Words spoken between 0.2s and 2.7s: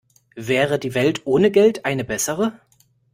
Wäre die Welt ohne Geld eine bessere?